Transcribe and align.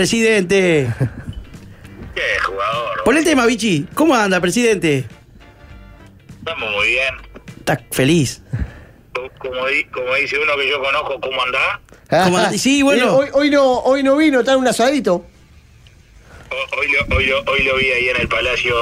Presidente. 0.00 0.88
Qué 2.14 2.22
jugador. 2.46 3.04
Pon 3.04 3.18
el 3.18 3.22
tema, 3.24 3.44
Vichy. 3.44 3.86
¿Cómo 3.92 4.14
anda, 4.14 4.40
presidente? 4.40 5.04
Estamos 6.38 6.70
muy 6.72 6.88
bien. 6.88 7.14
¿Estás 7.58 7.80
feliz? 7.90 8.42
Como, 9.38 9.66
di- 9.66 9.84
como 9.92 10.14
dice 10.14 10.38
uno 10.38 10.56
que 10.56 10.70
yo 10.70 10.82
conozco, 10.82 11.20
¿cómo 11.20 11.42
andá? 11.42 11.82
¿Cómo 12.08 12.38
anda? 12.38 12.52
Sí, 12.56 12.80
bueno. 12.82 13.08
Eh, 13.08 13.10
Hoy, 13.10 13.28
hoy 13.34 13.50
no, 13.50 13.62
hoy 13.80 14.02
no 14.02 14.16
vino, 14.16 14.40
está 14.40 14.52
en 14.54 14.60
un 14.60 14.68
asadito. 14.68 15.26
Hoy 17.46 17.62
lo 17.64 17.76
vi 17.76 17.90
ahí 17.92 18.08
en 18.08 18.22
el 18.22 18.28
Palacio 18.28 18.74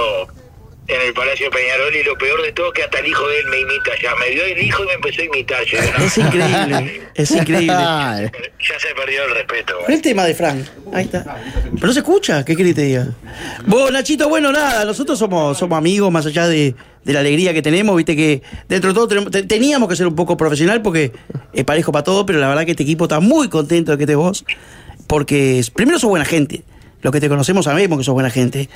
en 0.89 1.01
el 1.07 1.13
Palacio 1.13 1.51
Peñarol 1.51 1.95
y 1.95 2.03
lo 2.03 2.17
peor 2.17 2.41
de 2.43 2.51
todo 2.53 2.69
es 2.69 2.73
que 2.73 2.83
hasta 2.83 2.99
el 3.01 3.07
hijo 3.07 3.27
de 3.29 3.39
él 3.41 3.47
me 3.51 3.61
imita 3.61 3.91
ya. 4.03 4.15
Me 4.17 4.31
dio 4.31 4.43
el 4.45 4.59
hijo 4.63 4.83
y 4.85 4.87
me 4.87 4.93
empezó 4.95 5.21
a 5.21 5.25
imitar. 5.27 5.65
Yo 5.67 5.79
no, 5.99 6.05
Es 6.05 6.17
increíble. 6.19 7.03
Es 7.15 7.31
increíble. 7.31 7.73
Ya 7.73 8.81
se 8.81 8.95
perdió 8.97 9.25
el 9.25 9.35
respeto. 9.35 9.75
Pon 9.85 9.95
el 9.95 10.01
tema 10.03 10.25
de 10.25 10.35
Frank. 10.35 10.65
Ahí 10.93 11.05
está. 11.05 11.25
Pero 11.75 11.87
no 11.89 11.93
se 11.93 11.99
escucha. 12.01 12.43
¿Qué 12.45 12.57
querés 12.57 12.71
que 12.75 12.81
te 12.81 12.87
diga? 12.87 13.07
Vos, 13.67 13.93
Nachito, 13.93 14.29
bueno, 14.31 14.51
nada. 14.51 14.85
Nosotros 14.87 15.19
somos, 15.19 15.59
somos 15.59 15.77
amigos 15.77 16.11
más 16.11 16.25
allá 16.25 16.49
de, 16.49 16.75
de 17.05 17.13
la 17.13 17.21
alegría 17.21 17.53
que 17.53 17.61
tenemos. 17.61 17.95
Viste 17.95 18.17
que 18.17 18.41
dentro 18.69 18.89
de 18.91 18.95
todo 18.95 19.09
tenemos- 19.09 19.31
te- 19.31 19.43
teníamos 19.43 19.91
que 19.91 19.97
ser 19.97 20.07
un 20.07 20.17
poco 20.17 20.39
profesional 20.39 20.81
porque 20.81 21.13
es 21.53 21.65
parejo 21.65 21.93
para 21.93 22.05
todo. 22.05 22.25
Pero 22.25 22.39
la 22.39 22.49
verdad 22.49 22.65
que 22.65 22.71
este 22.71 22.83
equipo 22.85 23.05
está 23.05 23.21
muy 23.21 23.49
contento 23.51 23.93
de 23.93 23.99
que 23.99 24.05
estés 24.05 24.17
vos. 24.17 24.45
Porque 25.07 25.63
primero 25.75 25.99
sos 25.99 26.09
buena 26.09 26.25
gente. 26.25 26.63
Los 27.03 27.13
que 27.13 27.21
te 27.21 27.29
conocemos 27.29 27.67
sabemos 27.67 27.99
que 27.99 28.05
sos 28.05 28.15
buena 28.15 28.31
gente. 28.31 28.69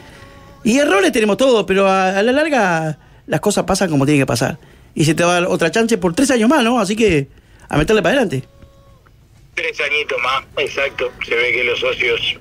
Y 0.64 0.78
errores 0.78 1.12
tenemos 1.12 1.36
todos, 1.36 1.64
pero 1.66 1.88
a, 1.88 2.22
la 2.22 2.32
larga 2.32 2.98
las 3.26 3.40
cosas 3.40 3.64
pasan 3.64 3.90
como 3.90 4.04
tienen 4.04 4.22
que 4.22 4.26
pasar. 4.26 4.58
Y 4.94 5.04
se 5.04 5.14
te 5.14 5.24
va 5.24 5.48
otra 5.48 5.70
chance 5.70 5.96
por 5.98 6.14
tres 6.14 6.30
años 6.30 6.48
más, 6.48 6.62
¿no? 6.62 6.78
Así 6.78 6.94
que 6.96 7.28
a 7.68 7.76
meterle 7.76 8.02
para 8.02 8.16
adelante. 8.16 8.46
Tres 9.54 9.80
añitos 9.80 10.18
más, 10.22 10.44
exacto. 10.58 11.10
Se 11.26 11.34
ve 11.34 11.52
que 11.52 11.64
los 11.64 11.80
socios 11.80 12.38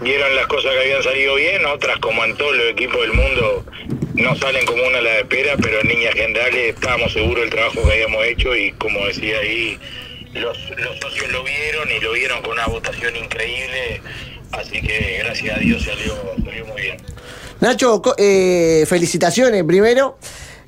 vieron 0.00 0.34
las 0.36 0.46
cosas 0.46 0.72
que 0.72 0.78
habían 0.80 1.02
salido 1.02 1.36
bien, 1.36 1.64
otras 1.66 1.98
como 1.98 2.24
en 2.24 2.36
todos 2.36 2.56
los 2.56 2.66
equipos 2.66 3.00
del 3.00 3.12
mundo 3.12 3.64
no 4.16 4.34
salen 4.36 4.64
como 4.64 4.82
una 4.82 5.00
la 5.00 5.18
espera, 5.18 5.56
pero 5.60 5.80
en 5.80 5.88
líneas 5.88 6.14
generales 6.14 6.74
estábamos 6.74 7.12
seguros 7.12 7.42
del 7.42 7.50
trabajo 7.50 7.86
que 7.86 7.92
habíamos 7.92 8.24
hecho 8.24 8.56
y 8.56 8.72
como 8.72 9.04
decía 9.06 9.38
ahí, 9.38 9.78
los, 10.32 10.58
los 10.70 10.98
socios 11.00 11.30
lo 11.32 11.44
vieron 11.44 11.90
y 11.90 12.00
lo 12.00 12.12
vieron 12.12 12.40
con 12.42 12.52
una 12.52 12.66
votación 12.66 13.14
increíble, 13.14 14.00
así 14.52 14.80
que 14.80 15.18
gracias 15.22 15.56
a 15.56 15.60
Dios 15.60 15.82
salió, 15.82 16.14
salió 16.44 16.66
muy 16.66 16.80
bien. 16.80 16.96
Nacho, 17.60 18.02
eh, 18.18 18.84
felicitaciones 18.86 19.64
primero. 19.64 20.18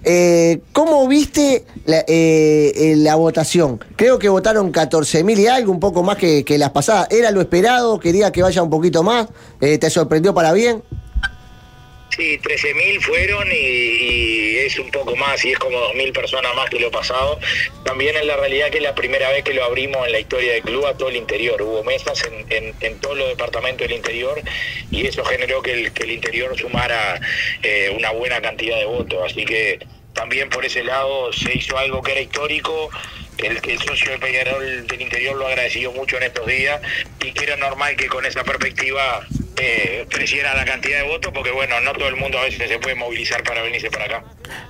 Eh, 0.05 0.61
¿Cómo 0.73 1.07
viste 1.09 1.65
la, 1.85 1.99
eh, 2.07 2.73
eh, 2.75 3.15
votación? 3.17 3.81
Creo 3.97 4.19
que 4.19 4.29
votaron 4.29 4.73
14.000 4.73 5.39
y 5.39 5.47
algo, 5.49 5.73
un 5.73 5.81
poco 5.81 6.03
más 6.03 6.17
que, 6.17 6.45
que 6.45 6.57
las 6.57 6.71
pasadas. 6.71 7.09
¿Era 7.11 7.31
lo 7.31 7.41
esperado? 7.41 7.99
¿Quería 7.99 8.31
que 8.31 8.43
vaya 8.43 8.63
un 8.63 8.71
poquito 8.71 9.03
más? 9.03 9.29
Eh, 9.61 9.79
¿Te 9.79 9.91
sorprendió 9.91 10.33
para 10.33 10.53
bien? 10.53 10.83
Sí, 12.19 12.37
13.000 12.43 13.01
fueron 13.01 13.47
y, 13.53 14.57
es 14.57 14.77
un 14.81 14.91
poco 14.91 15.15
más, 15.15 15.45
y 15.45 15.53
es 15.53 15.59
como 15.61 15.79
2.000 15.93 16.13
personas 16.13 16.53
más 16.57 16.69
que 16.69 16.81
lo 16.81 16.91
pasado. 16.91 17.39
También 17.85 18.17
es 18.17 18.25
la 18.27 18.37
realidad 18.37 18.71
que 18.71 18.79
es 18.79 18.83
la 18.83 18.97
primera 18.97 19.31
vez 19.31 19.45
que 19.45 19.55
lo 19.55 19.65
abrimos 19.65 20.05
en 20.05 20.11
la 20.11 20.19
historia 20.19 20.53
del 20.55 20.63
club 20.63 20.85
a 20.87 20.97
todo 20.97 21.11
el 21.11 21.17
interior. 21.17 21.63
Hubo 21.63 21.85
mesas 21.85 22.25
en, 22.25 22.45
en- 22.53 22.75
en 22.81 22.99
todos 23.01 23.17
los 23.17 23.29
departamentos 23.29 23.87
del 23.87 23.97
interior 23.97 24.43
y 24.91 25.07
eso 25.07 25.25
generó 25.25 25.63
que 25.63 25.73
el, 25.75 25.93
que 25.93 26.03
el 26.03 26.11
interior 26.11 26.59
sumara 26.59 27.21
eh, 27.63 27.93
una 27.97 28.11
buena 28.11 28.41
cantidad 28.43 28.79
de 28.79 28.85
votos. 28.87 29.23
Así 29.31 29.45
que 29.45 29.79
también 30.13 30.51
por 30.51 30.65
ese 30.65 30.83
lado 30.83 31.33
se 31.33 31.57
hizo 31.57 31.79
algo 31.79 32.03
que 32.03 32.11
era 32.13 32.21
histórico. 32.21 32.91
El 33.39 33.61
el 33.63 33.79
socio 33.79 34.11
de 34.11 34.19
Peñarol 34.19 34.89
del 34.89 35.01
interior 35.01 35.37
lo 35.37 35.47
agradeció 35.47 35.93
mucho 35.93 36.17
en 36.17 36.25
estos 36.25 36.45
días 36.49 36.81
y 37.25 37.31
que 37.31 37.45
era 37.45 37.55
normal 37.55 37.95
que 37.95 38.09
con 38.09 38.27
esa 38.27 38.43
perspectiva 38.43 39.25
eh, 39.61 40.07
creciera 40.09 40.55
la 40.55 40.65
cantidad 40.65 40.99
de 40.99 41.09
votos 41.09 41.33
porque 41.35 41.51
bueno, 41.51 41.81
no 41.81 41.93
todo 41.93 42.09
el 42.09 42.17
mundo 42.17 42.39
a 42.39 42.45
veces 42.45 42.69
se 42.69 42.79
puede 42.79 42.95
movilizar 42.97 43.43
para 43.43 43.63
venirse 43.63 43.91
para 43.91 44.05
acá. 44.05 44.25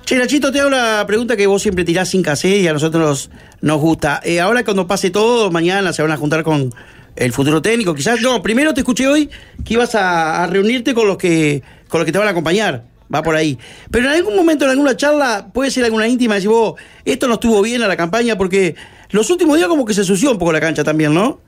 Che, 0.05 0.15
Nachito, 0.15 0.51
te 0.51 0.59
hago 0.59 0.69
la 0.69 1.03
pregunta 1.07 1.35
que 1.37 1.47
vos 1.47 1.61
siempre 1.61 1.83
tirás 1.83 2.09
sin 2.09 2.23
casé 2.23 2.57
y 2.57 2.67
a 2.67 2.73
nosotros 2.73 3.29
nos, 3.61 3.79
gusta. 3.79 4.21
Eh, 4.23 4.39
ahora 4.39 4.63
cuando 4.63 4.87
pase 4.87 5.09
todo, 5.09 5.51
mañana 5.51 5.93
se 5.93 6.01
van 6.01 6.11
a 6.11 6.17
juntar 6.17 6.43
con 6.43 6.73
el 7.15 7.33
futuro 7.33 7.61
técnico. 7.61 7.93
Quizás, 7.93 8.21
no, 8.21 8.41
primero 8.41 8.73
te 8.73 8.81
escuché 8.81 9.07
hoy 9.07 9.29
que 9.65 9.73
ibas 9.73 9.95
a, 9.95 10.43
a 10.43 10.47
reunirte 10.47 10.93
con 10.93 11.07
los 11.07 11.17
que 11.17 11.61
con 11.89 11.99
los 11.99 12.05
que 12.05 12.11
te 12.11 12.17
van 12.19 12.27
a 12.27 12.31
acompañar. 12.31 12.83
Va 13.13 13.23
por 13.23 13.35
ahí. 13.35 13.57
Pero 13.89 14.05
en 14.05 14.11
algún 14.11 14.35
momento, 14.35 14.65
en 14.65 14.71
alguna 14.71 14.95
charla, 14.95 15.49
puede 15.51 15.71
ser 15.71 15.83
alguna 15.83 16.07
íntima, 16.07 16.35
decir 16.35 16.49
vos, 16.49 16.79
esto 17.03 17.27
no 17.27 17.33
estuvo 17.35 17.61
bien 17.61 17.81
a 17.81 17.87
la 17.87 17.97
campaña, 17.97 18.37
porque 18.37 18.75
los 19.09 19.29
últimos 19.31 19.57
días 19.57 19.67
como 19.67 19.83
que 19.83 19.95
se 19.95 20.03
sució 20.03 20.31
un 20.31 20.37
poco 20.37 20.51
la 20.51 20.61
cancha 20.61 20.83
también, 20.83 21.13
¿no? 21.13 21.41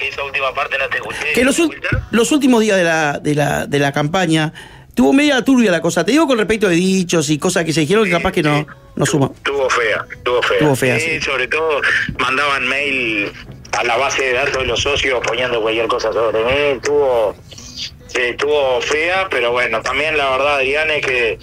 Esa 0.00 0.24
última 0.24 0.52
parte 0.54 0.78
no 0.78 0.88
te 0.88 0.96
escuché. 0.96 1.32
Que 1.34 1.44
los, 1.44 2.32
últimos 2.32 2.60
días 2.60 2.76
de 2.76 2.84
la, 2.84 3.18
de, 3.18 3.34
la, 3.34 3.66
de 3.66 3.78
la 3.78 3.92
campaña 3.92 4.52
tuvo 4.94 5.12
media 5.12 5.42
turbia 5.42 5.70
la 5.70 5.80
cosa. 5.80 6.04
Te 6.04 6.12
digo 6.12 6.26
con 6.26 6.38
respecto 6.38 6.68
de 6.68 6.76
dichos 6.76 7.30
y 7.30 7.38
cosas 7.38 7.64
que 7.64 7.72
se 7.72 7.80
dijeron 7.80 8.04
que 8.04 8.10
capaz 8.10 8.32
que 8.32 8.42
no, 8.42 8.66
no 8.96 9.06
suma. 9.06 9.30
Tuvo 9.42 9.68
fea, 9.70 10.04
tuvo 10.22 10.42
fea. 10.42 10.58
Tuvo 10.58 10.76
fea, 10.76 10.98
Sí, 10.98 11.10
sí. 11.12 11.20
Sobre 11.20 11.48
todo 11.48 11.80
mandaban 12.18 12.66
mail 12.68 13.32
a 13.72 13.84
la 13.84 13.96
base 13.96 14.24
de 14.24 14.32
datos 14.32 14.58
de 14.58 14.66
los 14.66 14.80
socios 14.80 15.20
poniendo 15.26 15.60
cualquier 15.60 15.86
cosa 15.86 16.12
sobre 16.12 16.44
mí. 16.44 16.80
Tuvo, 16.80 17.34
sí, 17.46 18.34
tuvo 18.36 18.80
fea, 18.80 19.28
pero 19.30 19.52
bueno, 19.52 19.80
también 19.82 20.16
la 20.16 20.30
verdad, 20.30 20.56
Adrián, 20.56 20.90
es 20.90 21.06
que 21.06 21.38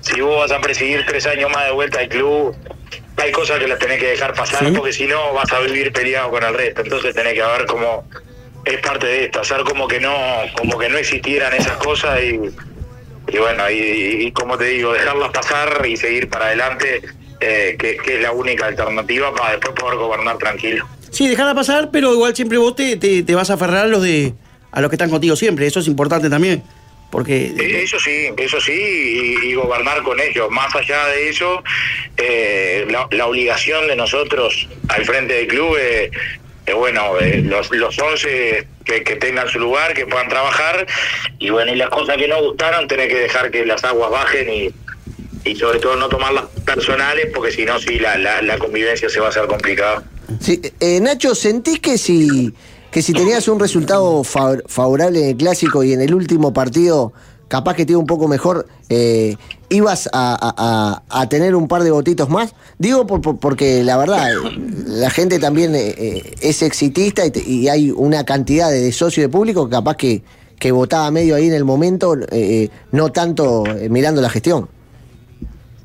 si 0.00 0.20
vos 0.20 0.38
vas 0.38 0.52
a 0.52 0.60
presidir 0.60 1.04
tres 1.06 1.26
años 1.26 1.50
más 1.50 1.66
de 1.66 1.72
vuelta 1.72 2.00
al 2.00 2.08
club, 2.08 2.56
hay 3.16 3.32
cosas 3.32 3.58
que 3.58 3.66
las 3.68 3.78
tenés 3.78 3.98
que 3.98 4.08
dejar 4.08 4.34
pasar 4.34 4.66
Sí. 4.66 4.72
porque 4.76 4.92
si 4.92 5.06
no 5.06 5.32
vas 5.32 5.50
a 5.52 5.60
vivir 5.60 5.92
peleado 5.92 6.30
con 6.30 6.42
el 6.44 6.54
resto. 6.54 6.82
Entonces 6.82 7.14
tenés 7.14 7.34
que 7.34 7.42
ver 7.42 7.66
cómo 7.66 8.04
es 8.64 8.78
parte 8.78 9.06
de 9.06 9.24
esto, 9.24 9.40
hacer 9.40 9.60
como 9.62 9.86
que 9.88 10.00
no, 10.00 10.14
como 10.56 10.78
que 10.78 10.88
no 10.88 10.98
existieran 10.98 11.52
esas 11.54 11.76
cosas 11.78 12.20
y 12.22 12.40
y 13.28 13.38
bueno, 13.38 13.68
y, 13.68 14.26
y 14.26 14.30
como 14.32 14.56
te 14.56 14.66
digo, 14.66 14.92
dejarlas 14.92 15.30
pasar 15.32 15.84
y 15.84 15.96
seguir 15.96 16.28
para 16.28 16.46
adelante, 16.46 17.02
eh, 17.40 17.76
que, 17.76 17.96
que 17.96 18.14
es 18.16 18.22
la 18.22 18.30
única 18.30 18.66
alternativa 18.66 19.34
para 19.34 19.50
después 19.56 19.74
poder 19.74 19.98
gobernar 19.98 20.38
tranquilo. 20.38 20.86
Sí, 21.10 21.26
dejarla 21.28 21.52
pasar, 21.52 21.90
pero 21.90 22.12
igual 22.12 22.36
siempre 22.36 22.56
vos 22.56 22.76
te, 22.76 22.96
te, 22.96 23.24
te 23.24 23.34
vas 23.34 23.50
a 23.50 23.54
aferrar 23.54 23.86
a 23.86 23.88
los 23.88 24.00
de 24.00 24.32
a 24.70 24.80
los 24.80 24.90
que 24.90 24.94
están 24.94 25.10
contigo 25.10 25.34
siempre. 25.34 25.66
Eso 25.66 25.80
es 25.80 25.88
importante 25.88 26.30
también. 26.30 26.62
Porque 27.10 27.54
Eso 27.82 27.98
sí, 28.00 28.28
eso 28.36 28.60
sí, 28.60 28.72
y, 28.72 29.46
y 29.46 29.54
gobernar 29.54 30.02
con 30.02 30.20
ellos. 30.20 30.50
Más 30.50 30.74
allá 30.74 31.06
de 31.06 31.28
eso, 31.28 31.62
eh, 32.16 32.86
la, 32.90 33.06
la 33.10 33.26
obligación 33.26 33.86
de 33.86 33.96
nosotros 33.96 34.68
al 34.88 35.04
frente 35.04 35.34
del 35.34 35.46
club 35.46 35.76
es, 35.76 36.10
bueno, 36.74 37.18
eh, 37.20 37.42
los, 37.44 37.70
los 37.70 37.96
11 37.98 38.66
que, 38.84 39.02
que 39.04 39.16
tengan 39.16 39.48
su 39.48 39.58
lugar, 39.60 39.94
que 39.94 40.04
puedan 40.06 40.28
trabajar, 40.28 40.86
y 41.38 41.50
bueno, 41.50 41.72
y 41.72 41.76
las 41.76 41.90
cosas 41.90 42.16
que 42.16 42.28
no 42.28 42.42
gustaron, 42.42 42.88
tener 42.88 43.08
que 43.08 43.18
dejar 43.18 43.50
que 43.50 43.64
las 43.64 43.84
aguas 43.84 44.10
bajen 44.10 44.52
y, 44.52 44.70
y 45.48 45.54
sobre 45.56 45.78
todo 45.78 45.96
no 45.96 46.08
tomarlas 46.08 46.46
personales, 46.64 47.28
porque 47.32 47.52
si 47.52 47.64
no, 47.64 47.78
sí, 47.78 47.98
la, 48.00 48.18
la, 48.18 48.42
la 48.42 48.58
convivencia 48.58 49.08
se 49.08 49.20
va 49.20 49.26
a 49.26 49.30
hacer 49.30 49.46
complicada. 49.46 50.02
Sí, 50.40 50.60
eh, 50.80 50.98
Nacho, 51.00 51.36
¿sentís 51.36 51.78
que 51.78 51.98
si, 51.98 52.52
que 52.96 53.02
si 53.02 53.12
tenías 53.12 53.46
un 53.48 53.60
resultado 53.60 54.24
fa- 54.24 54.56
favorable 54.68 55.20
en 55.22 55.28
el 55.32 55.36
clásico 55.36 55.84
y 55.84 55.92
en 55.92 56.00
el 56.00 56.14
último 56.14 56.54
partido, 56.54 57.12
capaz 57.46 57.74
que 57.74 57.84
te 57.84 57.92
iba 57.92 57.98
un 58.00 58.06
poco 58.06 58.26
mejor, 58.26 58.66
eh, 58.88 59.36
ibas 59.68 60.08
a, 60.14 60.32
a- 60.32 60.54
a- 61.10 61.20
a 61.20 61.28
tener 61.28 61.54
un 61.54 61.68
par 61.68 61.82
de 61.82 61.90
votitos 61.90 62.30
más? 62.30 62.54
Digo 62.78 63.06
por- 63.06 63.20
por- 63.20 63.36
porque 63.38 63.84
la 63.84 63.98
verdad, 63.98 64.32
eh, 64.32 64.36
la 64.86 65.10
gente 65.10 65.38
también 65.38 65.74
eh, 65.74 66.36
es 66.40 66.62
exitista 66.62 67.26
y, 67.26 67.30
te- 67.32 67.46
y 67.46 67.68
hay 67.68 67.90
una 67.90 68.24
cantidad 68.24 68.70
de, 68.70 68.80
de 68.80 68.92
socios 68.92 69.24
de 69.24 69.28
público 69.28 69.66
que 69.66 69.72
capaz 69.72 69.96
que, 69.98 70.22
que 70.58 70.72
votaba 70.72 71.10
medio 71.10 71.34
ahí 71.34 71.48
en 71.48 71.52
el 71.52 71.66
momento, 71.66 72.16
eh, 72.32 72.70
no 72.92 73.12
tanto 73.12 73.64
mirando 73.90 74.22
la 74.22 74.30
gestión. 74.30 74.70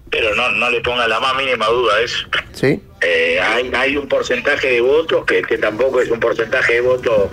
Pero 0.09 0.33
no, 0.33 0.49
no 0.51 0.69
le 0.69 0.79
ponga 0.79 1.05
la 1.09 1.19
más 1.19 1.35
mínima 1.35 1.65
duda 1.67 1.93
a 1.95 2.01
eso. 2.03 2.25
¿Sí? 2.53 2.81
Eh, 3.01 3.39
hay, 3.39 3.71
hay 3.73 3.97
un 3.97 4.07
porcentaje 4.07 4.73
de 4.73 4.81
votos 4.81 5.25
que, 5.25 5.41
que 5.41 5.57
tampoco 5.57 6.01
es 6.01 6.09
un 6.09 6.19
porcentaje 6.19 6.73
de 6.73 6.81
votos 6.81 7.31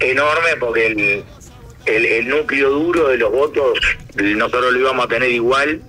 enorme 0.00 0.56
porque 0.58 0.86
el, 0.86 1.24
el, 1.86 2.06
el 2.06 2.28
núcleo 2.28 2.70
duro 2.70 3.08
de 3.08 3.18
los 3.18 3.30
votos 3.30 3.78
nosotros 4.14 4.72
lo 4.72 4.80
íbamos 4.80 5.04
a 5.04 5.08
tener 5.08 5.30
igual, 5.30 5.80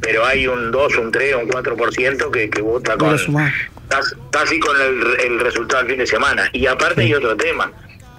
pero 0.00 0.24
hay 0.24 0.46
un 0.46 0.70
2, 0.70 0.96
un 0.98 1.12
3, 1.12 1.36
un 1.36 1.48
4% 1.48 2.30
que, 2.30 2.50
que 2.50 2.62
vota 2.62 2.96
con 2.96 3.10
casi, 3.88 4.14
casi 4.30 4.58
con 4.58 4.80
el, 4.80 5.20
el 5.20 5.40
resultado 5.40 5.82
del 5.82 5.92
fin 5.92 5.98
de 6.00 6.06
semana. 6.06 6.48
Y 6.52 6.66
aparte 6.66 7.02
hay 7.02 7.14
otro 7.14 7.36
tema. 7.36 7.70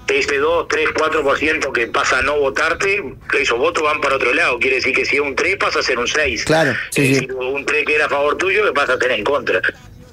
Ese 0.09 0.37
2, 0.37 0.67
3, 0.67 0.89
4% 0.89 1.71
que 1.71 1.87
pasa 1.87 2.19
a 2.19 2.21
no 2.23 2.39
votarte, 2.39 3.03
esos 3.39 3.57
votos 3.57 3.83
van 3.83 4.01
para 4.01 4.15
otro 4.15 4.33
lado. 4.33 4.57
Quiere 4.59 4.77
decir 4.77 4.95
que 4.95 5.05
si 5.05 5.17
es 5.17 5.21
un 5.21 5.35
3 5.35 5.57
pasa 5.57 5.79
a 5.79 5.83
ser 5.83 5.99
un 5.99 6.07
6. 6.07 6.45
Claro, 6.45 6.73
sí, 6.89 7.01
es 7.01 7.07
sí. 7.07 7.13
decir, 7.13 7.33
un 7.33 7.65
3 7.65 7.85
que 7.85 7.95
era 7.95 8.05
a 8.05 8.09
favor 8.09 8.37
tuyo 8.37 8.65
que 8.65 8.71
pasa 8.71 8.93
a 8.93 8.97
ser 8.97 9.11
en 9.11 9.23
contra. 9.23 9.61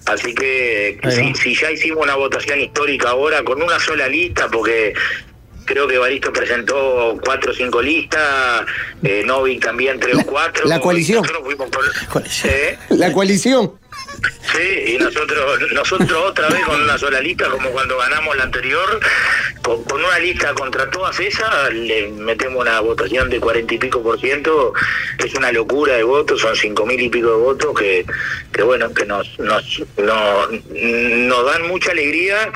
Así 0.07 0.35
que 0.35 1.01
si, 1.35 1.55
ya 1.55 1.71
hicimos 1.71 2.05
una 2.05 2.15
votación 2.15 2.61
histórica 2.61 3.11
ahora 3.11 3.43
con 3.43 3.61
una 3.61 3.81
sola 3.81 4.07
lista, 4.07 4.49
porque 4.49 4.95
creo 5.65 5.89
que 5.89 5.99
Baristo 5.99 6.33
presentó 6.33 7.19
cuatro 7.25 7.51
o 7.51 7.55
cinco 7.55 7.83
listas, 7.83 8.65
eh, 9.03 9.25
Novik 9.27 9.65
también 9.65 9.99
tres 9.99 10.15
o 10.15 10.23
cuatro. 10.25 10.69
la 10.69 10.79
coalición. 10.79 11.27
Coalición. 12.09 12.53
¿Eh? 12.55 12.79
La 12.91 13.13
coalición. 13.13 13.73
Sí, 14.55 14.95
y 14.95 14.99
nosotros, 14.99 15.61
nosotros 15.73 16.13
otra 16.25 16.49
vez 16.49 16.65
con 16.65 16.81
una 16.81 16.97
sola 16.97 17.21
lista, 17.21 17.49
como 17.49 17.71
cuando 17.71 17.99
ganamos 17.99 18.37
la 18.37 18.45
anterior, 18.45 19.01
con, 19.67 20.01
una 20.01 20.19
lista 20.21 20.55
contra 20.55 20.89
todas 20.91 21.19
esas, 21.19 21.73
le 21.73 22.09
metemos 22.09 22.61
una 22.61 22.79
votación 22.81 23.29
de 23.29 23.41
cuarenta 23.41 23.75
y 23.75 23.79
pico 23.79 24.01
por 24.01 24.21
ciento, 24.21 24.73
es 25.19 25.35
una 25.35 25.51
locura 25.51 25.95
de 25.95 26.05
votos, 26.05 26.41
son 26.41 26.55
cinco 26.55 26.87
mil 26.87 27.01
y 27.01 27.09
pico 27.09 27.31
de 27.31 27.37
votos 27.37 27.75
que, 27.77 28.07
que 28.53 28.63
bueno, 28.63 28.95
que 28.95 29.05
nos, 29.05 29.37
nos, 29.41 29.83
nos 29.99 31.47
dan 31.47 31.67
mucha 31.67 31.91
alegría, 31.91 32.53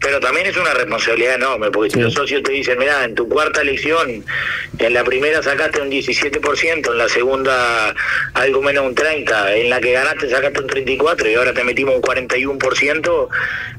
pero 0.00 0.20
también 0.20 0.46
es 0.46 0.56
una 0.56 0.72
responsabilidad 0.72 1.34
enorme, 1.34 1.70
porque 1.70 1.90
si 1.90 2.00
los 2.00 2.14
socios 2.14 2.42
te 2.42 2.52
dicen, 2.52 2.78
mira, 2.78 3.04
en 3.04 3.14
tu 3.14 3.28
cuarta 3.28 3.60
elección, 3.60 4.24
en 4.78 4.94
la 4.94 5.04
primera 5.04 5.42
sacaste 5.42 5.82
un 5.82 5.90
17%, 5.90 6.90
en 6.90 6.98
la 6.98 7.08
segunda 7.10 7.94
algo 8.32 8.62
menos 8.62 8.86
un 8.86 8.94
30%, 8.94 9.54
en 9.54 9.68
la 9.68 9.80
que 9.80 9.92
ganaste 9.92 10.30
sacaste 10.30 10.60
un 10.60 10.68
34% 10.68 11.30
y 11.30 11.34
ahora 11.34 11.52
te 11.52 11.62
metimos 11.62 11.96
un 11.96 12.02
41%, 12.02 13.28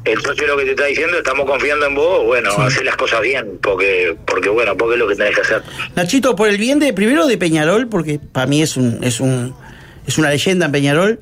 el 0.05 0.21
socio 0.21 0.45
lo 0.45 0.57
que 0.57 0.65
te 0.65 0.71
está 0.71 0.85
diciendo, 0.85 1.17
estamos 1.17 1.47
confiando 1.47 1.87
en 1.87 1.95
vos, 1.95 2.23
bueno, 2.25 2.51
hacer 2.75 2.85
las 2.85 2.97
cosas 2.97 3.21
bien, 3.21 3.59
porque, 3.61 4.15
porque 4.25 4.49
bueno, 4.49 4.75
porque 4.75 4.95
es 4.95 4.99
lo 4.99 5.07
que 5.07 5.15
tenés 5.15 5.35
que 5.35 5.41
hacer. 5.41 5.61
Nachito, 5.95 6.35
por 6.35 6.49
el 6.49 6.57
bien 6.57 6.79
de, 6.79 6.93
primero 6.93 7.25
de 7.25 7.37
Peñarol, 7.37 7.87
porque 7.87 8.19
para 8.19 8.47
mí 8.47 8.61
es 8.61 8.75
un, 8.75 9.03
es 9.03 9.19
un, 9.19 9.55
es 10.05 10.17
una 10.17 10.29
leyenda 10.29 10.65
en 10.65 10.71
Peñarol, 10.71 11.19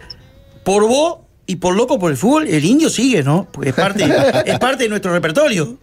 por 0.64 0.88
vos 0.88 1.20
y 1.46 1.58
por 1.58 1.76
loco 1.76 2.00
por 2.00 2.12
el 2.12 2.18
fútbol, 2.18 2.48
el 2.48 2.66
indio 2.66 2.90
sigue, 2.90 3.22
¿no? 3.22 3.48
Porque 3.52 3.70
es 3.70 3.76
parte, 3.76 4.06
es 4.46 4.60
parte 4.60 4.84
de 4.84 4.90
nuestro 4.90 5.12
repertorio 5.12 5.78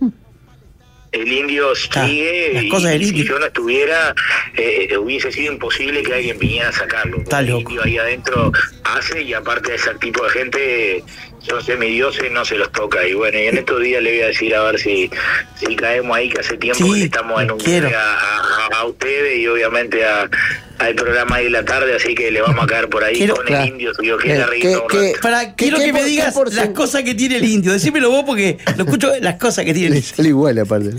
el 1.12 1.32
indio 1.32 1.74
sigue 1.74 2.70
y 2.70 3.04
si 3.04 3.24
yo 3.24 3.38
no 3.38 3.46
estuviera 3.46 4.14
eh, 4.56 4.96
hubiese 4.96 5.32
sido 5.32 5.52
imposible 5.52 6.02
que 6.02 6.14
alguien 6.14 6.38
viniera 6.38 6.68
a 6.68 6.72
sacarlo 6.72 7.24
el 7.38 7.50
indio 7.50 7.82
ahí 7.82 7.98
adentro 7.98 8.52
hace 8.84 9.22
y 9.22 9.34
aparte 9.34 9.70
de 9.70 9.76
ese 9.76 9.94
tipo 9.94 10.22
de 10.24 10.30
gente 10.30 11.04
son 11.40 11.62
semidioses 11.62 12.30
no 12.30 12.44
se 12.44 12.56
los 12.56 12.70
toca. 12.72 13.06
Y 13.06 13.14
bueno 13.14 13.38
y 13.38 13.46
en 13.46 13.58
estos 13.58 13.80
días 13.80 14.02
le 14.02 14.10
voy 14.12 14.22
a 14.22 14.26
decir 14.26 14.54
a 14.54 14.62
ver 14.64 14.78
si 14.78 15.10
si 15.56 15.76
caemos 15.76 16.16
ahí 16.16 16.28
que 16.28 16.40
hace 16.40 16.56
tiempo 16.56 16.92
que 16.92 17.04
estamos 17.04 17.42
en 17.42 17.50
un 17.50 17.60
a, 17.94 18.76
a, 18.78 18.84
ustedes 18.84 19.38
y 19.38 19.46
obviamente 19.46 20.04
a 20.04 20.28
al 20.80 20.94
programa 20.94 21.38
de 21.38 21.50
la 21.50 21.64
tarde, 21.64 21.94
así 21.94 22.14
que 22.14 22.30
le 22.30 22.40
vamos 22.40 22.64
a 22.64 22.66
caer 22.66 22.88
por 22.88 23.04
ahí 23.04 23.28
con 23.28 23.54
el 23.54 23.66
indio, 23.66 23.92
si 23.94 24.02
Dios 24.02 24.20
quiere, 24.20 24.44
Para, 25.20 25.54
quiero 25.54 25.78
que 25.78 25.92
me 25.92 26.04
digas 26.04 26.34
las 26.52 26.70
cosas 26.70 27.02
que 27.02 27.14
tiene 27.14 27.36
el 27.36 27.44
indio. 27.44 27.72
Decímelo 27.72 28.10
vos 28.10 28.24
porque 28.26 28.58
lo 28.76 28.84
escucho 28.84 29.12
las 29.20 29.36
cosas 29.36 29.64
que 29.64 29.74
tiene 29.74 29.98
el 29.98 30.04
indio. 30.04 30.30
igual 30.30 30.58
aparte. 30.58 30.90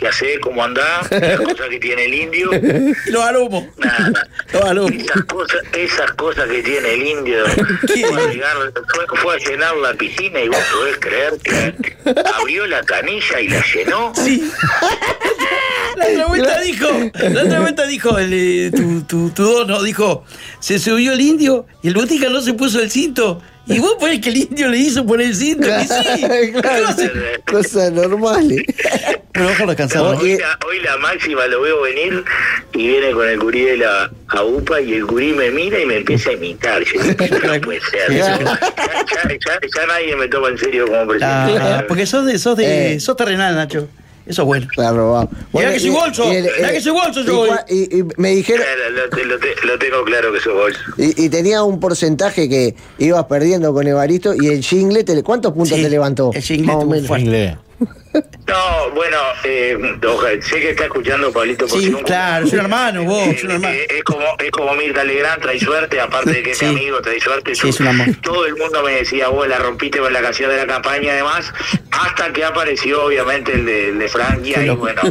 ¿Qué 0.00 0.08
hace? 0.08 0.40
¿Cómo 0.40 0.64
anda? 0.64 1.02
Las 1.10 1.40
cosas 1.42 1.68
que 1.68 1.78
tiene 1.78 2.06
el 2.06 2.14
indio. 2.14 2.50
Lo 3.08 3.22
alumo. 3.22 3.68
Nada. 3.76 4.26
Lo 4.52 4.64
alumo. 4.64 4.88
Esas 4.88 5.24
cosas, 5.26 5.60
esas 5.74 6.10
cosas 6.12 6.48
que 6.48 6.62
tiene 6.62 6.94
el 6.94 7.06
indio. 7.06 7.44
Fue 7.46 8.22
a, 8.22 8.32
llegar, 8.32 8.56
fue, 8.94 9.18
fue 9.18 9.34
a 9.34 9.38
llenar 9.38 9.76
la 9.76 9.92
piscina 9.94 10.40
y 10.40 10.48
vos 10.48 10.58
podés 10.72 10.96
creer 10.98 11.34
que 11.42 11.74
abrió 12.34 12.66
la 12.66 12.82
canilla 12.82 13.40
y 13.40 13.48
la 13.48 13.62
llenó. 13.74 14.12
Sí. 14.14 14.50
La 15.96 16.06
otra 16.06 16.26
vuelta 16.26 16.60
dijo, 16.60 16.86
la 17.14 17.42
otra 17.42 17.60
vuelta 17.60 17.86
dijo, 17.86 18.18
el, 18.18 18.32
eh, 18.32 18.70
tu, 18.74 19.02
tu, 19.02 19.30
tu 19.30 19.42
dono 19.42 19.82
dijo, 19.82 20.24
se 20.60 20.78
subió 20.78 21.12
el 21.12 21.20
indio 21.20 21.66
y 21.82 21.88
el 21.88 21.94
botica 21.94 22.28
no 22.30 22.40
se 22.40 22.54
puso 22.54 22.80
el 22.80 22.90
cinto. 22.90 23.42
Y 23.70 23.78
vos 23.78 23.94
ponés 23.98 24.20
que 24.20 24.30
el 24.30 24.36
indio 24.36 24.68
le 24.68 24.78
hizo 24.78 25.06
poner 25.06 25.28
el 25.28 25.36
cinto. 25.36 25.68
y 25.68 25.86
sí, 25.86 26.52
claro, 26.60 26.88
cosa 27.50 27.90
normal. 27.90 28.64
Pero 29.32 29.48
ojalá 29.48 29.76
cansado. 29.76 30.18
Hoy, 30.18 30.36
la, 30.36 30.58
hoy 30.66 30.80
la 30.80 30.96
máxima 30.96 31.46
lo 31.46 31.62
veo 31.62 31.82
venir 31.82 32.24
y 32.72 32.88
viene 32.88 33.12
con 33.12 33.28
el 33.28 33.38
curí 33.38 33.62
de 33.62 33.76
la 33.76 34.10
AUPA 34.28 34.80
y 34.80 34.94
el 34.94 35.06
curí 35.06 35.32
me 35.32 35.50
mira 35.50 35.80
y 35.80 35.86
me 35.86 35.98
empieza 35.98 36.30
a 36.30 36.32
imitar. 36.32 36.82
Yo 36.82 37.00
no 37.00 37.60
puede 37.60 37.80
ser. 37.80 38.12
Ya, 38.12 38.38
ya, 38.38 39.86
nadie 39.86 40.16
me 40.16 40.28
toma 40.28 40.48
en 40.48 40.58
serio 40.58 40.86
como 40.86 41.06
presidente. 41.06 41.58
Ah, 41.60 41.84
porque 41.86 42.06
sos 42.06 42.26
de, 42.26 42.38
sos 42.38 42.56
de, 42.56 42.94
eh. 42.94 43.00
sos 43.00 43.16
terrenal, 43.16 43.54
Nacho. 43.54 43.88
Eso 44.30 44.42
es 44.42 44.46
bueno. 44.46 44.68
Bueno, 45.50 45.72
que 45.72 45.80
soy 45.80 45.90
bolso. 45.90 46.24
Mirá 46.28 46.70
que 46.70 46.80
soy 46.80 46.92
bolso 46.92 47.24
yo. 47.24 47.46
Y, 47.68 47.98
y, 47.98 48.04
me 48.16 48.30
dijeron. 48.30 48.64
Lo, 49.64 49.78
tengo 49.78 50.04
claro 50.04 50.32
que 50.32 50.38
soy 50.38 50.54
bolso. 50.54 50.80
Y, 50.96 51.28
tenía 51.28 51.64
un 51.64 51.80
porcentaje 51.80 52.48
que 52.48 52.76
ibas 52.98 53.24
perdiendo 53.24 53.74
con 53.74 53.88
Evaristo 53.88 54.32
y 54.40 54.46
el 54.46 54.62
jingle, 54.62 55.04
¿cuántos 55.24 55.52
puntos 55.52 55.76
te 55.80 55.90
levantó? 55.90 56.30
El 56.32 56.42
jingle, 56.42 56.66
Más 56.66 56.76
o 56.76 56.86
menos. 56.86 57.58
No, 58.12 58.90
bueno, 58.94 59.16
eh, 59.44 59.78
sé 60.42 60.60
que 60.60 60.70
está 60.70 60.84
escuchando 60.84 61.32
Pablito 61.32 61.68
Sí, 61.68 61.94
claro, 62.04 62.44
es 62.44 62.52
un 62.52 62.58
hermano, 62.58 63.04
vos, 63.04 63.28
es 63.28 63.44
un 63.44 63.52
hermano. 63.52 63.72
Eh, 63.72 63.86
es, 63.98 64.02
como, 64.02 64.24
es 64.38 64.50
como 64.50 64.74
Mirta 64.74 65.04
Legrand, 65.04 65.40
trae 65.40 65.60
suerte, 65.60 66.00
aparte 66.00 66.32
de 66.32 66.42
que 66.42 66.50
es 66.50 66.62
mi 66.62 66.68
amigo, 66.70 67.00
trae 67.00 67.20
suerte. 67.20 67.54
Sí, 67.54 67.68
es 67.68 67.78
un 67.78 67.86
amor. 67.86 68.08
Todo 68.20 68.46
el 68.46 68.56
mundo 68.56 68.82
me 68.82 68.92
decía, 68.94 69.28
vos 69.28 69.46
la 69.46 69.58
rompiste 69.58 70.00
con 70.00 70.12
la 70.12 70.20
canción 70.20 70.50
de 70.50 70.56
la 70.56 70.66
campaña, 70.66 71.12
además, 71.12 71.52
hasta 71.92 72.32
que 72.32 72.44
apareció, 72.44 73.04
obviamente, 73.04 73.52
el 73.52 73.64
de, 73.64 73.92
de 73.92 74.08
Frankia, 74.08 74.66
y 74.66 74.70
bueno, 74.70 75.02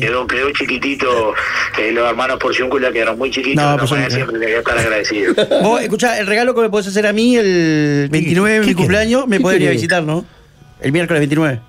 quedó, 0.00 0.26
quedó 0.26 0.50
chiquitito, 0.50 1.34
eh, 1.78 1.92
los 1.92 2.08
hermanos 2.08 2.38
Porciúncula 2.40 2.90
quedaron 2.90 3.16
muy 3.16 3.30
chiquitos, 3.30 3.62
no, 3.64 3.76
no 3.76 3.86
siempre 4.10 4.38
le 4.38 4.46
voy 4.46 4.54
a 4.54 4.58
estar 4.58 4.76
agradecido. 4.76 5.34
Vos, 5.62 5.80
escuchá, 5.80 6.18
el 6.18 6.26
regalo 6.26 6.52
que 6.54 6.62
me 6.62 6.70
podés 6.70 6.88
hacer 6.88 7.06
a 7.06 7.12
mí 7.12 7.36
el 7.36 8.08
29 8.10 8.60
de 8.60 8.66
mi 8.66 8.74
cumpleaños, 8.74 9.28
me 9.28 9.38
podés 9.38 9.60
ir 9.60 9.68
a 9.68 9.70
visitar, 9.70 10.02
¿no? 10.02 10.24
El 10.80 10.90
miércoles 10.90 11.20
29. 11.20 11.67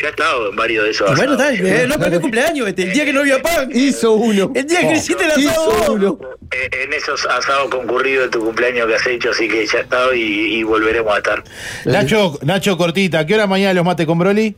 Ya 0.00 0.06
he 0.06 0.10
estado 0.10 0.50
en 0.50 0.56
varios 0.56 0.84
de 0.84 0.90
esos. 0.90 1.16
bueno, 1.16 1.36
tal, 1.36 1.54
eh, 1.54 1.86
no 1.88 1.94
es 1.96 2.10
mi 2.12 2.20
cumpleaños, 2.20 2.68
este, 2.68 2.84
el 2.84 2.92
día 2.92 3.04
que 3.04 3.12
no 3.12 3.20
había 3.20 3.42
pan. 3.42 3.68
Hizo 3.72 4.12
uno. 4.12 4.52
El 4.54 4.66
día 4.66 4.80
que 4.80 4.92
hiciste 4.94 5.24
el 5.24 5.30
asado. 5.48 5.92
Uno. 5.94 6.18
Eh, 6.52 6.68
en 6.84 6.92
esos 6.92 7.26
asados 7.26 7.68
concurridos 7.70 8.24
de 8.26 8.30
tu 8.30 8.40
cumpleaños 8.44 8.86
que 8.86 8.94
has 8.94 9.06
hecho, 9.06 9.30
así 9.30 9.48
que 9.48 9.66
ya 9.66 9.78
he 9.78 9.80
estado 9.82 10.14
y, 10.14 10.20
y 10.54 10.62
volveremos 10.62 11.12
a 11.14 11.18
estar. 11.18 11.44
Nacho, 11.84 12.38
Nacho 12.42 12.76
Cortita, 12.76 13.26
¿qué 13.26 13.34
hora 13.34 13.46
mañana 13.46 13.74
los 13.74 13.84
mate 13.84 14.06
con 14.06 14.18
Broly? 14.18 14.56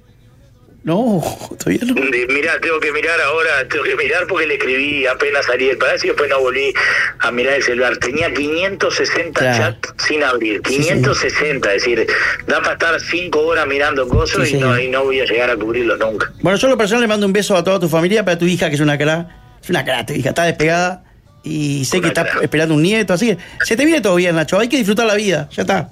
No, 0.84 1.22
todavía 1.58 1.80
no. 1.86 1.94
Mirá, 1.94 2.58
tengo 2.60 2.80
que 2.80 2.92
mirar 2.92 3.20
ahora, 3.20 3.66
tengo 3.68 3.84
que 3.84 3.96
mirar 3.96 4.26
porque 4.26 4.46
le 4.46 4.54
escribí 4.54 5.06
apenas 5.06 5.46
salí 5.46 5.66
del 5.66 5.78
palacio 5.78 6.06
y 6.06 6.10
después 6.10 6.28
no 6.28 6.40
volví 6.40 6.72
a 7.20 7.30
mirar 7.30 7.54
el 7.54 7.62
celular. 7.62 7.96
Tenía 7.98 8.32
560 8.32 9.40
chats 9.40 9.94
sin 10.06 10.24
abrir, 10.24 10.60
560, 10.62 11.74
es 11.74 11.82
decir, 11.82 12.06
da 12.46 12.60
para 12.60 12.72
estar 12.72 13.00
5 13.00 13.38
horas 13.40 13.66
mirando 13.66 14.08
cosas 14.08 14.50
y, 14.50 14.56
no, 14.56 14.78
y 14.78 14.88
no 14.88 15.04
voy 15.04 15.20
a 15.20 15.24
llegar 15.24 15.50
a 15.50 15.56
cubrirlos 15.56 15.98
nunca. 15.98 16.32
Bueno, 16.40 16.58
yo 16.58 16.68
lo 16.68 16.76
personal 16.76 17.02
le 17.02 17.08
mando 17.08 17.26
un 17.26 17.32
beso 17.32 17.56
a 17.56 17.62
toda 17.62 17.78
tu 17.78 17.88
familia, 17.88 18.24
para 18.24 18.38
tu 18.38 18.46
hija 18.46 18.68
que 18.68 18.74
es 18.74 18.80
una 18.80 18.98
cara, 18.98 19.28
es 19.62 19.70
una 19.70 19.84
cara, 19.84 20.04
tu 20.04 20.14
hija 20.14 20.30
está 20.30 20.44
despegada 20.44 21.04
y 21.44 21.84
sé 21.84 22.00
que 22.00 22.08
está 22.08 22.26
esperando 22.40 22.74
un 22.74 22.82
nieto, 22.82 23.12
así 23.12 23.28
que 23.28 23.38
se 23.64 23.76
te 23.76 23.84
viene 23.84 24.00
todo 24.00 24.16
bien, 24.16 24.34
Nacho, 24.34 24.58
hay 24.58 24.68
que 24.68 24.78
disfrutar 24.78 25.06
la 25.06 25.14
vida, 25.14 25.48
ya 25.52 25.62
está. 25.62 25.90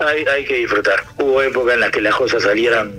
Hay, 0.00 0.24
hay 0.24 0.44
que 0.46 0.54
disfrutar. 0.54 1.04
Hubo 1.18 1.42
épocas 1.42 1.74
en 1.74 1.80
las 1.80 1.90
que 1.90 2.00
las 2.00 2.14
cosas 2.14 2.42
salieran 2.42 2.90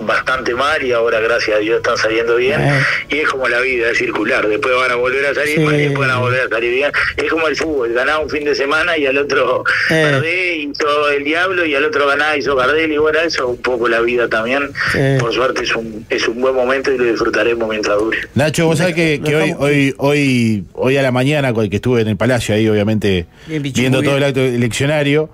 bastante 0.00 0.54
mal 0.54 0.82
y 0.82 0.92
ahora 0.92 1.20
gracias 1.20 1.56
a 1.56 1.60
Dios 1.60 1.78
están 1.78 1.96
saliendo 1.96 2.36
bien. 2.36 2.60
Y 3.08 3.18
es 3.18 3.28
como 3.28 3.48
la 3.48 3.60
vida 3.60 3.90
es 3.90 3.98
circular. 3.98 4.46
Después 4.46 4.74
van 4.74 4.90
a 4.90 4.94
volver 4.96 5.26
a 5.26 5.34
salir 5.34 5.60
mal 5.60 5.74
y 5.74 5.84
después 5.84 6.08
van 6.08 6.16
a 6.16 6.20
volver 6.20 6.42
a 6.42 6.48
salir 6.48 6.72
bien. 6.72 6.92
Es 7.16 7.30
como 7.30 7.48
el 7.48 7.56
fútbol 7.56 7.92
ganaba 7.92 8.20
un 8.20 8.30
fin 8.30 8.44
de 8.44 8.54
semana 8.54 8.96
y 8.96 9.06
al 9.06 9.18
otro 9.18 9.64
perdé 9.88 10.56
y 10.56 10.72
todo 10.72 11.10
el 11.10 11.24
diablo 11.24 11.64
y 11.64 11.74
al 11.74 11.84
otro 11.84 12.06
ganaba 12.06 12.36
y 12.36 12.40
hizo 12.40 12.56
Gardel. 12.56 12.92
Y 12.92 12.98
bueno 12.98 13.18
eso 13.20 13.44
es 13.44 13.50
un 13.50 13.62
poco 13.62 13.88
la 13.88 14.00
vida 14.00 14.28
también. 14.28 14.70
Por 15.18 15.32
suerte 15.32 15.64
es 15.64 15.74
un 15.74 16.06
es 16.08 16.26
un 16.28 16.40
buen 16.40 16.54
momento 16.54 16.92
y 16.92 16.98
lo 16.98 17.04
disfrutaremos 17.04 17.68
mientras 17.68 17.98
dure. 17.98 18.18
Nacho 18.34 18.66
vos 18.66 18.78
sabés 18.78 18.94
que, 18.94 19.20
hoy 19.26 19.54
hoy 19.58 19.94
hoy 19.98 20.64
hoy 20.74 20.96
a 20.96 21.02
la 21.02 21.12
mañana 21.12 21.52
que 21.68 21.76
estuve 21.76 22.02
en 22.02 22.08
el 22.08 22.16
palacio 22.16 22.54
ahí 22.54 22.68
obviamente 22.68 23.26
viendo 23.46 24.02
todo 24.02 24.16
el 24.16 24.24
acto 24.24 24.40
eleccionario 24.40 25.30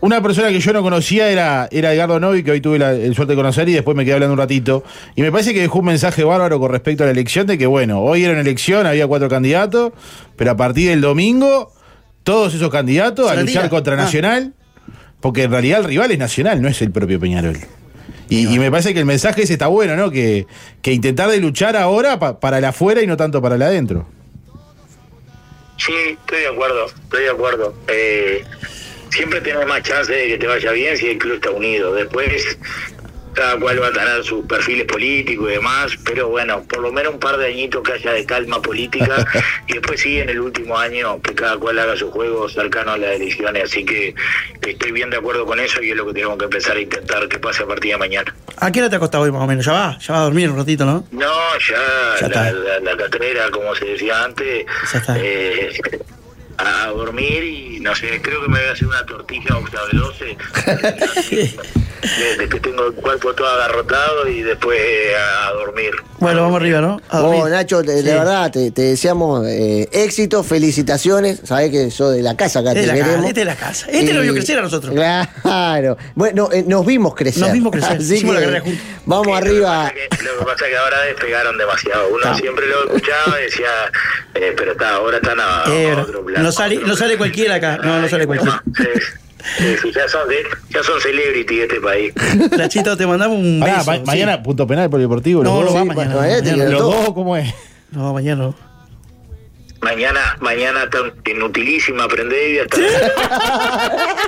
una 0.00 0.22
persona 0.22 0.48
que 0.48 0.60
yo 0.60 0.72
no 0.72 0.82
conocía 0.82 1.28
era, 1.28 1.68
era 1.70 1.92
Edgardo 1.92 2.18
Novi, 2.18 2.42
que 2.42 2.52
hoy 2.52 2.60
tuve 2.60 2.78
la, 2.78 2.92
el 2.92 3.14
suerte 3.14 3.32
de 3.32 3.36
conocer 3.36 3.68
y 3.68 3.74
después 3.74 3.96
me 3.96 4.04
quedé 4.04 4.14
hablando 4.14 4.32
un 4.32 4.38
ratito. 4.38 4.82
Y 5.14 5.22
me 5.22 5.30
parece 5.30 5.52
que 5.52 5.60
dejó 5.60 5.80
un 5.80 5.86
mensaje 5.86 6.24
bárbaro 6.24 6.58
con 6.58 6.70
respecto 6.70 7.02
a 7.02 7.06
la 7.06 7.12
elección 7.12 7.46
de 7.46 7.58
que, 7.58 7.66
bueno, 7.66 8.00
hoy 8.00 8.24
era 8.24 8.32
una 8.32 8.40
elección, 8.40 8.86
había 8.86 9.06
cuatro 9.06 9.28
candidatos, 9.28 9.92
pero 10.36 10.52
a 10.52 10.56
partir 10.56 10.88
del 10.88 11.02
domingo, 11.02 11.72
todos 12.22 12.54
esos 12.54 12.70
candidatos 12.70 13.30
a 13.30 13.34
luchar 13.34 13.68
contra 13.68 13.94
ah. 13.94 13.96
Nacional, 13.96 14.54
porque 15.20 15.42
en 15.42 15.50
realidad 15.50 15.80
el 15.80 15.84
rival 15.84 16.10
es 16.12 16.18
Nacional, 16.18 16.62
no 16.62 16.68
es 16.68 16.80
el 16.80 16.90
propio 16.90 17.20
Peñarol. 17.20 17.58
Y, 18.30 18.58
me 18.58 18.70
parece 18.70 18.92
que 18.92 19.00
el 19.00 19.06
mensaje 19.06 19.42
ese 19.42 19.54
está 19.54 19.68
bueno, 19.68 19.96
¿no? 19.96 20.10
Que, 20.10 20.46
que 20.82 20.92
intentar 20.92 21.30
de 21.30 21.38
luchar 21.38 21.76
ahora 21.76 22.18
para 22.18 22.58
el 22.58 22.64
afuera 22.66 23.02
y 23.02 23.06
no 23.06 23.16
tanto 23.16 23.40
para 23.40 23.54
el 23.54 23.62
adentro. 23.62 24.06
Sí, 25.78 25.92
estoy 26.10 26.40
de 26.40 26.48
acuerdo, 26.48 26.86
estoy 26.86 27.22
de 27.22 27.30
acuerdo. 27.30 27.74
Eh, 27.88 28.44
siempre 29.10 29.40
tenés 29.40 29.66
más 29.66 29.82
chance 29.82 30.12
de 30.12 30.28
que 30.28 30.38
te 30.38 30.46
vaya 30.46 30.72
bien 30.72 30.96
si 30.96 31.08
el 31.08 31.18
club 31.18 31.34
está 31.34 31.50
unido. 31.50 31.94
Después 31.94 32.58
cada 33.38 33.56
cual 33.56 33.80
va 33.80 33.86
a 33.86 33.92
tener 33.92 34.24
sus 34.24 34.44
perfiles 34.46 34.84
políticos 34.84 35.48
y 35.48 35.52
demás, 35.52 35.92
pero 36.04 36.28
bueno, 36.28 36.64
por 36.64 36.80
lo 36.80 36.90
menos 36.90 37.14
un 37.14 37.20
par 37.20 37.36
de 37.36 37.46
añitos 37.46 37.84
que 37.84 37.92
haya 37.92 38.12
de 38.12 38.26
calma 38.26 38.60
política 38.60 39.24
y 39.68 39.74
después 39.74 40.00
sí 40.00 40.18
en 40.18 40.28
el 40.28 40.40
último 40.40 40.76
año 40.76 41.22
que 41.22 41.36
cada 41.36 41.56
cual 41.56 41.78
haga 41.78 41.96
su 41.96 42.10
juego 42.10 42.48
cercano 42.48 42.92
a 42.92 42.98
las 42.98 43.12
elecciones, 43.12 43.62
así 43.62 43.84
que 43.84 44.12
estoy 44.66 44.90
bien 44.90 45.10
de 45.10 45.18
acuerdo 45.18 45.46
con 45.46 45.60
eso 45.60 45.80
y 45.80 45.90
es 45.90 45.96
lo 45.96 46.04
que 46.06 46.14
tenemos 46.14 46.36
que 46.36 46.46
empezar 46.46 46.76
a 46.76 46.80
intentar 46.80 47.28
que 47.28 47.38
pase 47.38 47.62
a 47.62 47.66
partir 47.66 47.92
de 47.92 47.98
mañana. 47.98 48.34
¿A 48.56 48.72
qué 48.72 48.80
hora 48.80 48.90
te 48.90 48.96
acostás 48.96 49.20
hoy 49.20 49.30
más 49.30 49.42
o 49.42 49.46
menos? 49.46 49.64
¿Ya 49.64 49.72
va? 49.72 49.98
¿Ya 50.00 50.14
va 50.14 50.20
a 50.20 50.24
dormir 50.24 50.50
un 50.50 50.56
ratito, 50.56 50.84
no? 50.84 51.04
No, 51.12 51.58
ya, 51.60 52.28
la, 52.28 52.52
la, 52.80 53.50
como 53.52 53.72
se 53.76 53.84
decía 53.84 54.24
antes, 54.24 54.66
eh, 55.14 55.72
a, 56.58 56.86
dormir 56.88 57.44
y 57.44 57.80
no 57.80 57.94
sé, 57.94 58.20
creo 58.20 58.42
que 58.42 58.48
me 58.48 58.58
voy 58.58 58.68
a 58.68 58.72
hacer 58.72 58.88
una 58.88 59.06
tortilla 59.06 59.56
octave 59.56 59.90
12. 59.92 60.36
desde 62.02 62.48
que 62.48 62.60
tengo 62.60 62.86
el 62.86 62.94
cuerpo 62.94 63.34
todo 63.34 63.48
agarrotado 63.48 64.28
y 64.28 64.42
después 64.42 64.78
a, 65.16 65.52
dormir. 65.52 65.90
Bueno, 66.18 66.42
vamos 66.42 66.60
arriba, 66.60 66.80
¿no? 66.80 67.00
Oh, 67.10 67.48
Nacho, 67.48 67.82
de, 67.82 68.02
verdad, 68.02 68.50
te, 68.50 68.70
deseamos 68.70 69.46
eh, 69.46 69.88
éxito, 69.92 70.42
felicitaciones. 70.42 71.40
Sabés 71.44 71.70
que 71.70 71.90
sos 71.90 72.14
de 72.14 72.22
la 72.22 72.36
casa 72.36 72.60
acá, 72.60 72.74
te 72.74 72.86
la 72.86 72.94
queremos. 72.94 73.26
este 73.26 73.40
es 73.40 73.46
la 73.46 73.56
casa. 73.56 73.86
Este 73.90 74.12
lo 74.12 74.22
vio 74.22 74.34
crecer 74.34 74.58
a 74.58 74.62
nosotros. 74.62 74.94
Claro. 74.94 75.96
Bueno, 76.14 76.48
eh, 76.52 76.64
nos 76.66 76.84
vimos 76.84 77.14
crecer. 77.14 77.42
Nos 77.42 77.52
vimos 77.52 77.72
crecer. 77.72 77.96
Así 77.98 78.20
que, 78.20 78.78
Vamos 79.06 79.36
arriba. 79.36 79.84
Lo 79.84 80.38
que, 80.38 80.44
pasa 80.44 80.66
es 80.66 80.70
que 80.70 80.76
ahora 80.76 81.00
despegaron 81.02 81.58
demasiado. 81.58 82.08
Uno 82.08 82.36
siempre 82.36 82.66
lo 82.66 82.84
escuchaba 82.84 83.40
y 83.40 83.44
decía, 83.44 83.68
eh, 84.34 84.54
pero 84.56 84.72
está, 84.72 84.96
ahora 84.96 85.16
están 85.16 85.38
a, 85.40 85.64
otro 86.02 86.24
plan. 86.24 86.42
No 86.42 86.52
sale, 86.52 86.76
no 86.76 86.96
sale 86.96 87.16
cualquiera 87.16 87.56
acá. 87.56 87.78
No, 87.78 88.00
no 88.00 88.08
sale 88.08 88.26
cualquiera. 88.26 88.62
Ya, 89.94 90.08
son, 90.08 90.22
ya 90.70 90.82
son 90.82 91.00
celebrity 91.00 91.56
de 91.56 91.62
este 91.62 91.80
país. 91.80 92.12
Nachito, 92.56 92.96
te 92.96 93.06
mandamos 93.06 93.38
un 93.38 93.60
beso. 93.60 94.04
mañana 94.04 94.42
punto 94.42 94.66
penal 94.66 94.90
polideportivo. 94.90 95.42
No, 95.42 95.62
lo 95.62 95.72
va 95.72 95.84
mañana. 95.84 96.16
mañana. 96.16 96.64
¿Los 96.64 96.80
dos 96.80 97.10
cómo 97.14 97.36
es? 97.36 97.52
No, 97.90 98.12
mañana 98.12 98.44
no. 98.44 98.67
Mañana, 99.80 100.36
mañana 100.40 100.84
está 100.84 100.98
inutilísima, 101.30 102.04
aprender 102.04 102.50
y 102.50 102.58
hasta. 102.58 102.78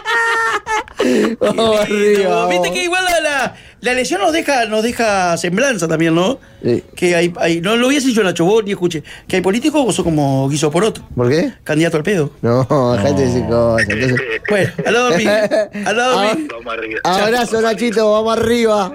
Vamos 1.41 1.81
arriba. 1.81 2.49
Viste 2.49 2.73
que 2.73 2.85
igual 2.85 3.05
la, 3.05 3.55
la, 3.81 3.95
lesión 3.95 4.21
nos 4.21 4.33
deja, 4.33 4.67
nos 4.67 4.83
deja 4.83 5.37
semblanza 5.37 5.89
también, 5.89 6.15
¿no? 6.15 6.39
Sí. 6.63 6.85
Que 6.95 7.17
hay, 7.17 7.33
hay, 7.39 7.61
no 7.61 7.77
lo 7.77 7.89
hubiese 7.89 8.09
dicho 8.09 8.23
Nacho, 8.23 8.45
vos 8.45 8.65
ni 8.65 8.73
escuché. 8.73 9.03
Que 9.27 9.37
hay 9.37 9.43
políticos 9.43 9.83
o 9.87 9.93
son 9.93 10.05
como 10.05 10.49
Guiso 10.49 10.71
por 10.71 10.85
otro. 10.85 11.05
¿Por 11.17 11.29
qué? 11.29 11.53
Candidato 11.65 11.97
al 11.97 12.03
pedo. 12.05 12.33
No, 12.43 12.67
gente 13.03 13.27
dice 13.27 13.45
cosas. 13.47 13.89
Entonces... 13.89 14.21
bueno, 14.49 14.73
al 14.87 14.95
lado 14.95 15.11
de 15.11 15.71
Al 15.87 15.97
lado 15.97 16.21
de 16.21 16.49
Vamos 16.53 16.75
arriba. 16.75 17.01
Abrazo, 17.05 17.61
Nachito, 17.61 18.13
vamos 18.13 18.39
arriba. 18.39 18.95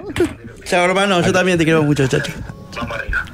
Chao, 0.64 0.84
hermano, 0.84 1.20
yo 1.20 1.32
también 1.32 1.58
te 1.58 1.64
quiero 1.64 1.82
mucho, 1.82 2.06
chacho. 2.06 2.32
Vamos 2.76 2.96
arriba. 2.96 3.24